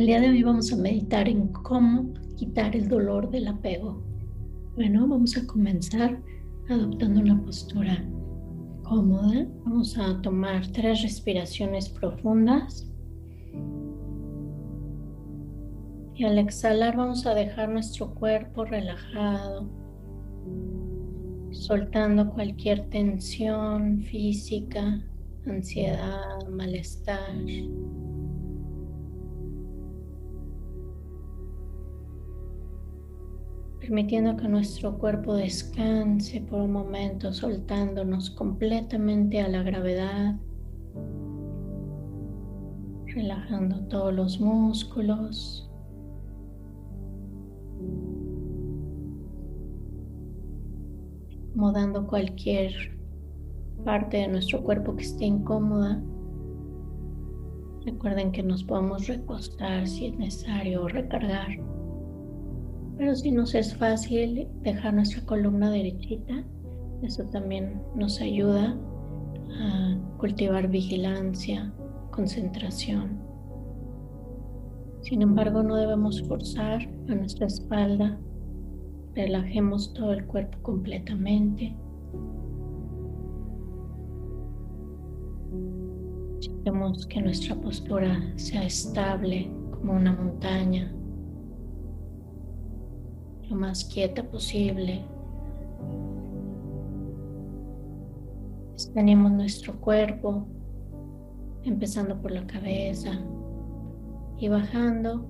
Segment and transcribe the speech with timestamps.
[0.00, 4.02] El día de hoy vamos a meditar en cómo quitar el dolor del apego.
[4.74, 6.18] Bueno, vamos a comenzar
[6.70, 8.02] adoptando una postura
[8.82, 9.46] cómoda.
[9.66, 12.90] Vamos a tomar tres respiraciones profundas.
[16.14, 19.68] Y al exhalar vamos a dejar nuestro cuerpo relajado,
[21.50, 25.04] soltando cualquier tensión física,
[25.44, 27.34] ansiedad, malestar.
[33.80, 40.36] Permitiendo que nuestro cuerpo descanse por un momento, soltándonos completamente a la gravedad,
[43.06, 45.66] relajando todos los músculos.
[51.60, 52.72] acomodando cualquier
[53.84, 56.02] parte de nuestro cuerpo que esté incómoda.
[57.84, 61.69] Recuerden que nos podemos recostar si es necesario o recargar.
[63.00, 66.44] Pero si nos es fácil dejar nuestra columna derechita,
[67.00, 68.76] eso también nos ayuda
[69.58, 71.72] a cultivar vigilancia,
[72.10, 73.18] concentración.
[75.00, 78.20] Sin embargo, no debemos forzar a nuestra espalda.
[79.14, 81.74] Relajemos todo el cuerpo completamente.
[86.42, 90.94] Queremos que nuestra postura sea estable como una montaña
[93.50, 95.04] lo más quieta posible.
[98.94, 100.46] Tenemos nuestro cuerpo,
[101.64, 103.12] empezando por la cabeza
[104.38, 105.26] y bajando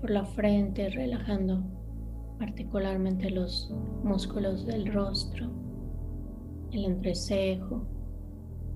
[0.00, 1.62] por la frente, relajando
[2.38, 5.50] particularmente los músculos del rostro,
[6.72, 7.84] el entrecejo,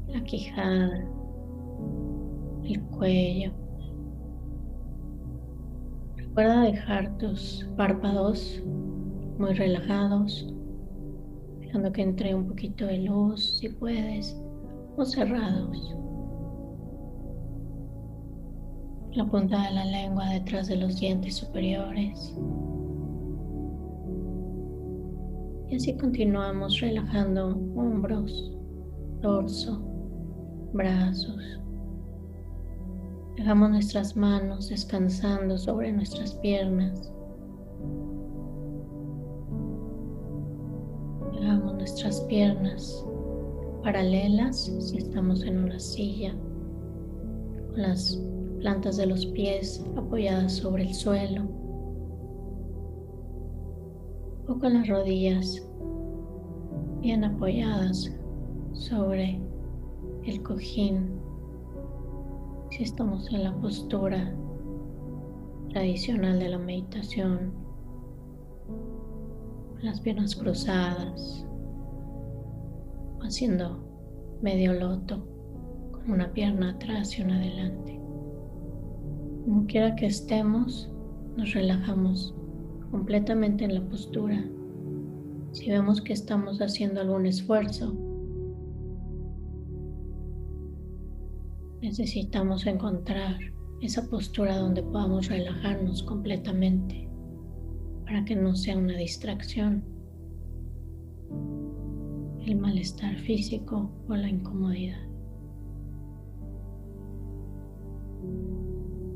[0.09, 1.07] la quijada,
[2.65, 3.53] el cuello.
[6.17, 8.63] Recuerda dejar tus párpados
[9.39, 10.47] muy relajados,
[11.61, 14.41] dejando que entre un poquito de luz si puedes,
[14.97, 15.97] o cerrados.
[19.13, 22.37] La punta de la lengua detrás de los dientes superiores.
[25.71, 28.57] Y así continuamos relajando hombros,
[29.23, 29.81] torso,
[30.73, 31.61] brazos.
[33.37, 37.14] Dejamos nuestras manos descansando sobre nuestras piernas.
[42.35, 43.07] Piernas
[43.85, 46.35] paralelas si estamos en una silla,
[47.71, 48.21] con las
[48.59, 51.45] plantas de los pies apoyadas sobre el suelo
[54.49, 55.65] o con las rodillas
[57.03, 58.13] bien apoyadas
[58.73, 59.41] sobre
[60.25, 61.17] el cojín
[62.71, 64.35] si estamos en la postura
[65.69, 67.53] tradicional de la meditación,
[69.83, 71.47] las piernas cruzadas
[73.25, 75.27] haciendo medio loto
[75.91, 78.01] con una pierna atrás y una adelante.
[79.45, 80.91] Como quiera que estemos,
[81.37, 82.35] nos relajamos
[82.91, 84.45] completamente en la postura.
[85.53, 87.95] Si vemos que estamos haciendo algún esfuerzo,
[91.81, 93.37] necesitamos encontrar
[93.81, 97.09] esa postura donde podamos relajarnos completamente
[98.05, 99.94] para que no sea una distracción
[102.47, 105.01] el malestar físico o la incomodidad.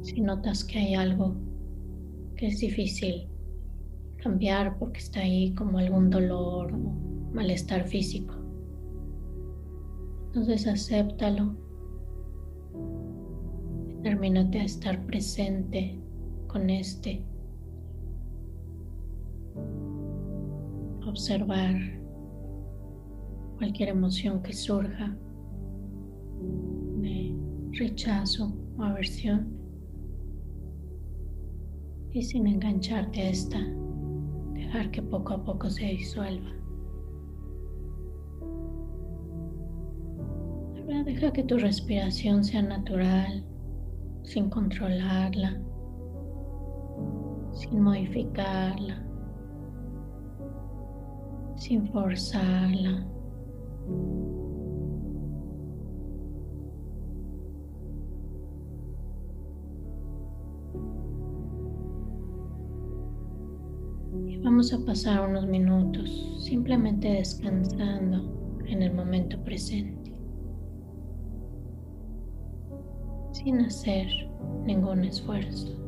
[0.03, 1.37] Si notas que hay algo
[2.37, 3.29] que es difícil
[4.17, 8.35] cambiar porque está ahí como algún dolor o malestar físico,
[10.27, 11.55] entonces acéptalo.
[14.03, 16.01] Termínate a estar presente
[16.47, 17.25] con este.
[21.07, 21.98] Observar
[23.59, 25.17] cualquier emoción que surja
[26.97, 27.37] de
[27.73, 29.53] rechazo o aversión
[32.13, 33.59] y sin engancharte a esta,
[34.55, 36.51] dejar que poco a poco se disuelva.
[40.81, 43.45] Ahora deja que tu respiración sea natural,
[44.23, 45.61] sin controlarla,
[47.53, 49.05] sin modificarla,
[51.57, 53.18] sin forzarla.
[64.43, 70.13] Vamos a pasar unos minutos simplemente descansando en el momento presente,
[73.33, 74.07] sin hacer
[74.65, 75.88] ningún esfuerzo.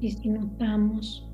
[0.00, 1.28] Y si notamos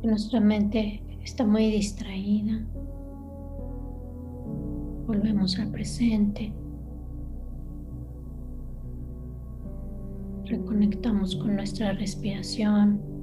[0.00, 2.62] que nuestra mente está muy distraída,
[5.06, 6.52] volvemos al presente.
[10.44, 13.17] Reconectamos con nuestra respiración.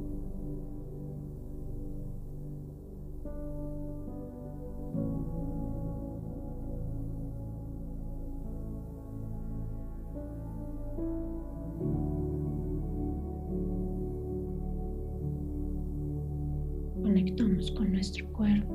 [17.16, 18.74] Conectamos con nuestro cuerpo.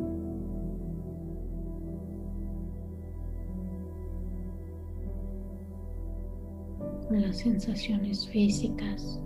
[7.06, 9.20] con las sensaciones físicas,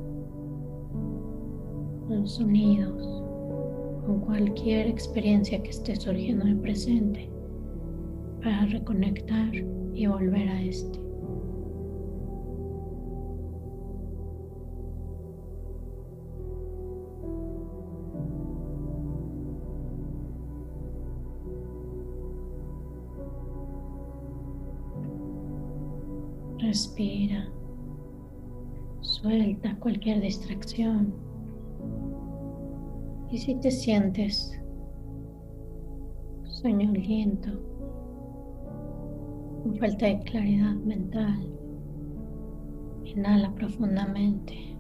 [2.09, 3.23] con los sonidos,
[4.05, 7.31] con cualquier experiencia que esté surgiendo en el presente
[8.43, 9.55] para reconectar
[9.95, 10.99] y volver a este.
[26.59, 27.49] Respira.
[29.01, 31.15] Suelta cualquier distracción.
[33.31, 34.59] Y si te sientes
[36.45, 37.51] soñoliento,
[39.63, 41.53] con falta de claridad mental,
[43.05, 44.74] inhala profundamente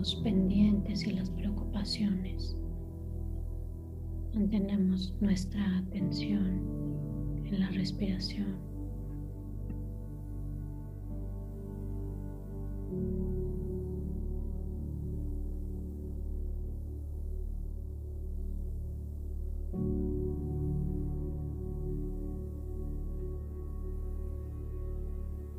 [0.00, 2.56] los pendientes y las preocupaciones.
[4.32, 6.62] Mantenemos nuestra atención
[7.44, 8.56] en la respiración.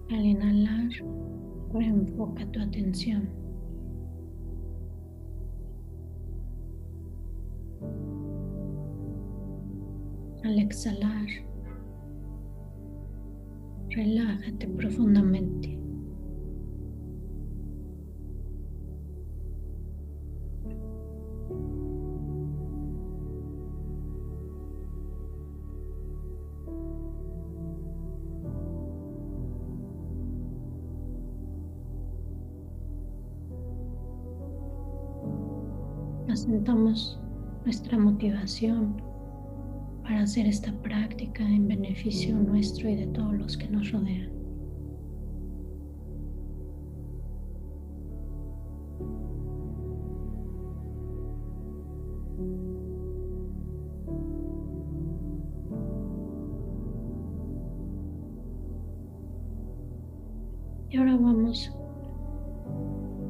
[0.09, 0.89] Al inhalar,
[1.71, 3.40] reenfoca tu atención
[10.43, 11.27] Al exhalar,
[13.89, 15.77] relájate profundamente.
[36.27, 37.19] Asentamos
[37.63, 39.11] nuestra motivación
[40.12, 44.30] para hacer esta práctica en beneficio nuestro y de todos los que nos rodean.
[60.90, 61.74] Y ahora vamos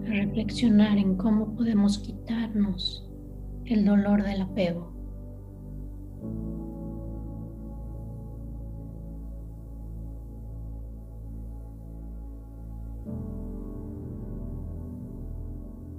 [0.07, 3.07] a reflexionar en cómo podemos quitarnos
[3.65, 5.00] el dolor del apego.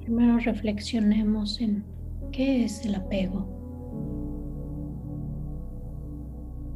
[0.03, 1.85] Primero reflexionemos en
[2.33, 3.47] qué es el apego.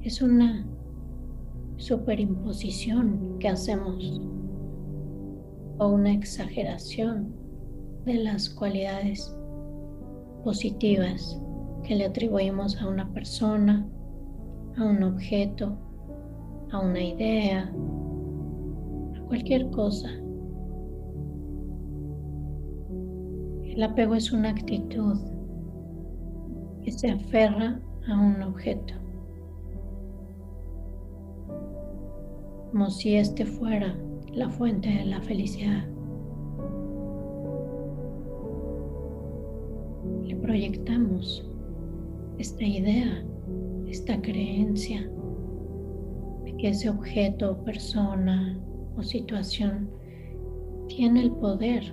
[0.03, 0.65] Es una
[1.77, 4.21] superimposición que hacemos
[5.79, 7.35] o una exageración
[8.05, 9.37] de las cualidades
[10.45, 11.43] positivas
[11.83, 13.85] que le atribuimos a una persona,
[14.77, 15.77] a un objeto,
[16.71, 17.73] a una idea,
[19.17, 20.09] a cualquier cosa.
[23.77, 25.19] El apego es una actitud
[26.83, 27.79] que se aferra
[28.09, 28.95] a un objeto,
[32.71, 33.95] como si este fuera
[34.33, 35.87] la fuente de la felicidad.
[40.25, 41.47] Le proyectamos
[42.39, 43.23] esta idea,
[43.89, 45.07] esta creencia
[46.45, 48.59] de que ese objeto, persona
[48.97, 49.91] o situación
[50.89, 51.93] tiene el poder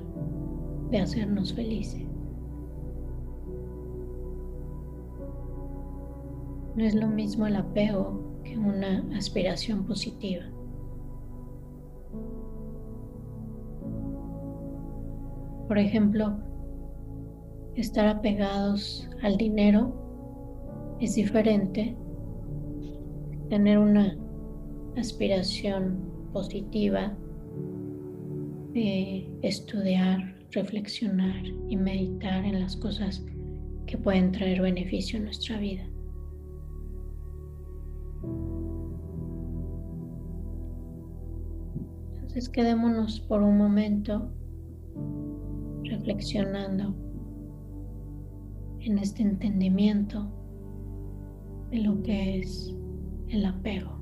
[0.93, 2.03] de hacernos felices.
[6.75, 10.43] No es lo mismo el apego que una aspiración positiva.
[15.67, 16.37] Por ejemplo,
[17.73, 19.95] estar apegados al dinero
[20.99, 21.97] es diferente.
[23.49, 24.15] Tener una
[24.95, 25.97] aspiración
[26.31, 27.17] positiva
[28.73, 33.25] de estudiar reflexionar y meditar en las cosas
[33.85, 35.83] que pueden traer beneficio a nuestra vida.
[42.13, 44.31] Entonces quedémonos por un momento
[45.83, 46.95] reflexionando
[48.79, 50.31] en este entendimiento
[51.69, 52.75] de lo que es
[53.29, 53.99] el apego,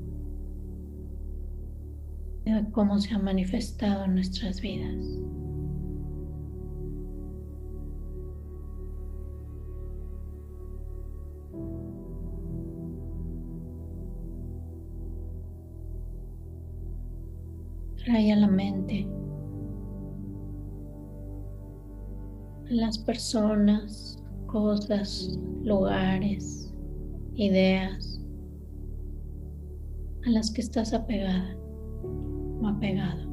[2.46, 5.40] de cómo se ha manifestado en nuestras vidas.
[18.05, 19.08] Trae a la mente
[22.72, 24.17] las personas,
[24.48, 26.74] cosas, lugares,
[27.36, 28.25] ideas
[30.25, 31.55] a las que estás apegada
[32.62, 33.29] o apegado.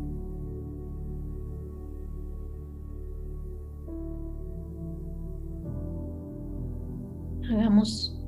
[7.51, 8.21] Hagamos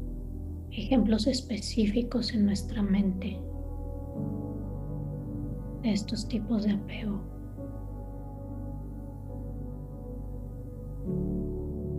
[0.71, 3.39] ejemplos específicos en nuestra mente
[5.83, 7.21] estos tipos de apego.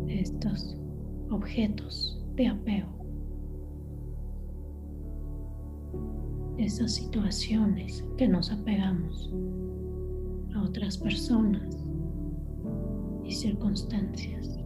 [0.07, 0.77] Estos
[1.29, 2.89] objetos de apego.
[6.57, 9.33] De esas situaciones que nos apegamos
[10.53, 11.77] a otras personas
[13.23, 14.60] y circunstancias.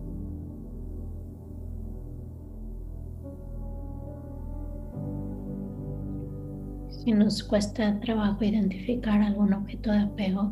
[7.06, 10.52] Si nos cuesta trabajo identificar algún objeto de apego,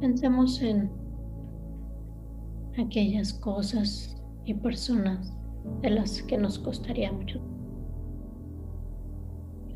[0.00, 0.88] pensemos en
[2.78, 5.36] aquellas cosas y personas
[5.82, 7.40] de las que nos costaría mucho.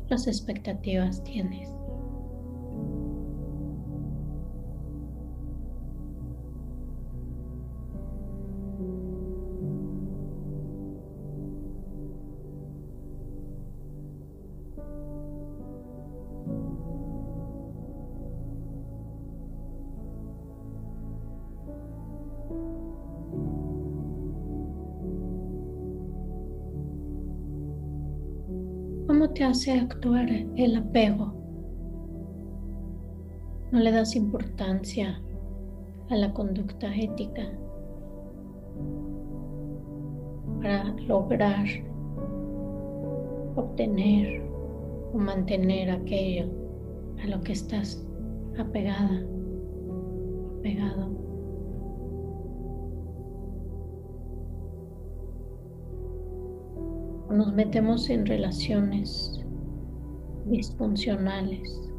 [0.07, 1.80] las expectativas tienes?
[29.51, 31.33] Hace actuar el apego?
[33.71, 35.21] No le das importancia
[36.09, 37.51] a la conducta ética
[40.61, 41.65] para lograr
[43.57, 44.41] obtener
[45.13, 46.45] o mantener aquello
[47.21, 48.01] a lo que estás
[48.57, 49.21] apegada,
[50.59, 51.11] apegado.
[57.31, 59.40] nos metemos en relaciones
[60.45, 61.91] disfuncionales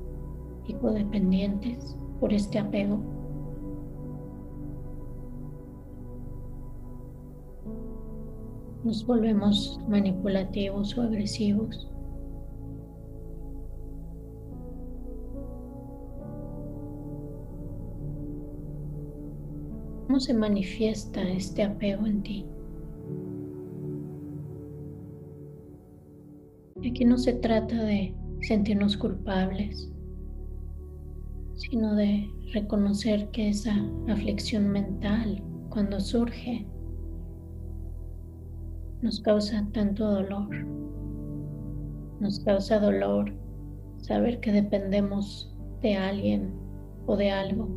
[0.66, 2.98] y codependientes por este apego.
[8.84, 11.88] Nos volvemos manipulativos o agresivos.
[20.06, 22.46] ¿Cómo se manifiesta este apego en ti?
[26.78, 29.90] Aquí no se trata de sentirnos culpables,
[31.54, 33.74] sino de reconocer que esa
[34.08, 36.66] aflicción mental, cuando surge,
[39.00, 40.48] nos causa tanto dolor.
[42.20, 43.32] Nos causa dolor
[43.98, 46.52] saber que dependemos de alguien
[47.06, 47.68] o de algo,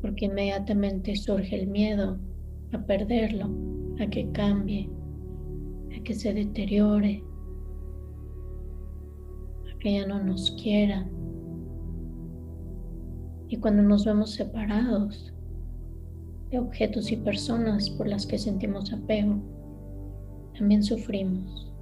[0.00, 2.18] porque inmediatamente surge el miedo
[2.72, 3.50] a perderlo,
[4.00, 4.88] a que cambie,
[6.06, 7.25] que se deteriore, a
[9.80, 11.06] que ya no nos quiera.
[13.48, 15.32] Y cuando nos vemos separados
[16.50, 19.36] de objetos y personas por las que sentimos apego,
[20.58, 21.72] también sufrimos.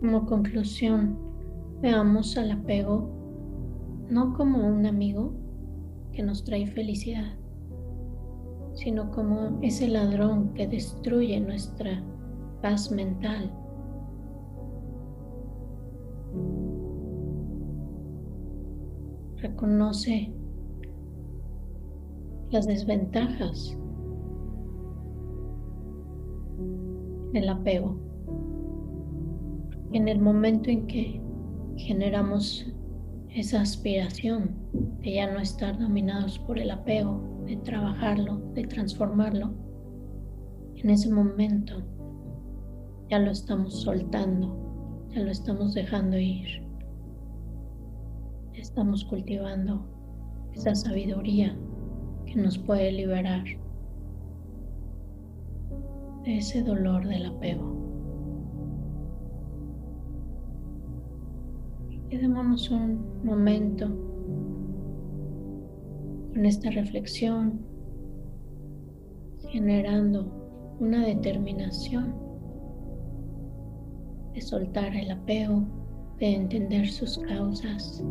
[0.00, 1.16] Como conclusión,
[1.80, 3.23] veamos al apego
[4.08, 5.32] no como un amigo
[6.12, 7.36] que nos trae felicidad,
[8.74, 12.02] sino como ese ladrón que destruye nuestra
[12.62, 13.52] paz mental.
[19.36, 20.32] Reconoce
[22.50, 23.76] las desventajas
[27.32, 27.98] del apego
[29.92, 31.20] en el momento en que
[31.76, 32.73] generamos
[33.34, 34.54] esa aspiración
[35.02, 39.52] de ya no estar dominados por el apego, de trabajarlo, de transformarlo,
[40.76, 41.82] En ese momento
[43.08, 46.62] ya lo estamos soltando, ya lo estamos dejando ir.
[48.52, 49.84] Estamos cultivando
[50.52, 51.56] esa sabiduría
[52.26, 53.44] que nos puede liberar
[56.24, 57.83] de ese dolor del apego.
[62.10, 63.88] Quedémonos un momento
[66.32, 67.60] con esta reflexión,
[69.50, 70.26] generando
[70.80, 72.14] una determinación
[74.34, 75.64] de soltar el apego,
[76.18, 78.04] de entender sus causas,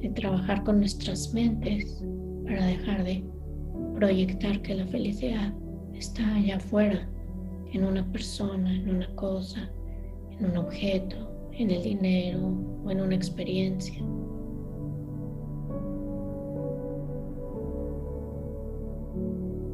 [0.00, 2.04] de trabajar con nuestras mentes
[2.44, 3.24] para dejar de
[3.94, 5.54] proyectar que la felicidad
[5.94, 7.08] está allá afuera,
[7.72, 9.70] en una persona, en una cosa,
[10.40, 11.16] en un objeto,
[11.52, 12.40] en el dinero
[12.84, 14.02] o en una experiencia.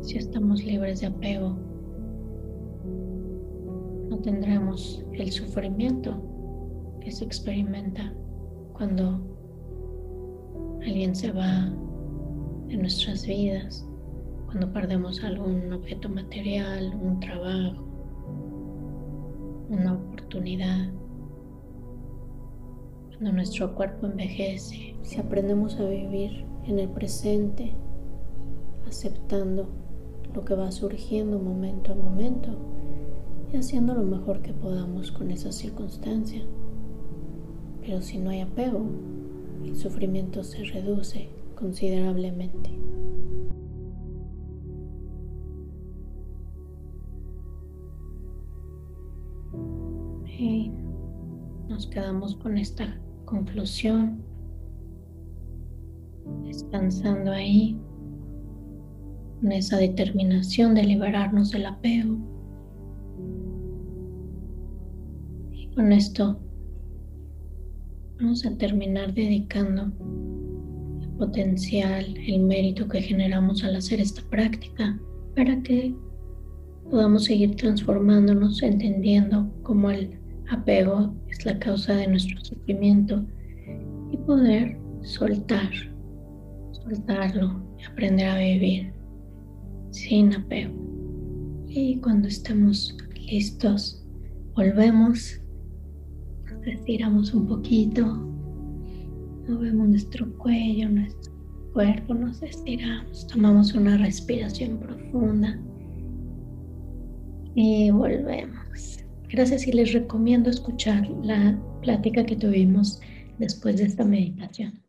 [0.00, 1.56] Si estamos libres de apego,
[4.08, 6.22] no tendremos el sufrimiento
[7.00, 8.12] que se experimenta
[8.72, 9.20] cuando
[10.82, 11.72] alguien se va
[12.68, 13.86] de nuestras vidas,
[14.46, 17.85] cuando perdemos algún objeto material, un trabajo,
[19.68, 20.90] una oportunidad.
[23.08, 27.72] Cuando nuestro cuerpo envejece, si aprendemos a vivir en el presente,
[28.86, 29.68] aceptando
[30.34, 32.50] lo que va surgiendo momento a momento
[33.52, 36.42] y haciendo lo mejor que podamos con esa circunstancia.
[37.80, 38.84] Pero si no hay apego,
[39.64, 42.70] el sufrimiento se reduce considerablemente.
[51.76, 54.22] Nos quedamos con esta conclusión,
[56.46, 57.78] descansando ahí,
[59.38, 62.16] con esa determinación de liberarnos del apego.
[65.52, 66.40] Y con esto
[68.18, 69.92] vamos a terminar dedicando
[71.02, 74.98] el potencial, el mérito que generamos al hacer esta práctica
[75.34, 75.94] para que
[76.90, 83.24] podamos seguir transformándonos, entendiendo cómo el apego es la causa de nuestro sufrimiento
[84.10, 85.70] y poder soltar,
[86.72, 88.92] soltarlo y aprender a vivir
[89.90, 90.74] sin apego.
[91.68, 94.04] Y cuando estemos listos,
[94.54, 95.40] volvemos,
[96.50, 98.06] nos estiramos un poquito,
[99.48, 101.32] movemos nuestro cuello, nuestro
[101.72, 105.58] cuerpo, nos estiramos, tomamos una respiración profunda
[107.54, 109.05] y volvemos.
[109.28, 113.00] Gracias y les recomiendo escuchar la plática que tuvimos
[113.38, 114.80] después de esta meditación.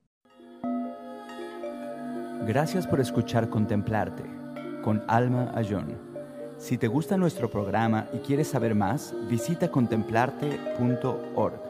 [2.48, 4.24] Gracias por escuchar Contemplarte
[4.84, 5.98] con Alma Ayón.
[6.58, 11.67] Si te gusta nuestro programa y quieres saber más, visita contemplarte.org.